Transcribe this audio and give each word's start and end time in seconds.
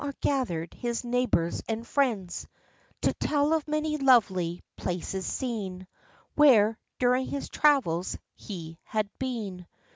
are 0.03 0.15
gathered 0.19 0.73
his 0.73 1.03
neighbors 1.05 1.61
and 1.69 1.85
friends, 1.85 2.47
To 3.01 3.13
tell 3.13 3.53
of 3.53 3.67
many 3.67 3.97
lovely 3.97 4.63
places 4.75 5.27
seen, 5.27 5.85
Where, 6.33 6.79
during 6.97 7.27
his 7.27 7.49
travels, 7.49 8.17
he 8.35 8.79
had 8.83 9.07
been. 9.19 9.67